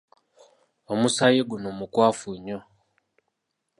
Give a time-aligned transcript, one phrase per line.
[0.93, 2.59] Omusaayi guno mukwafu nnyo.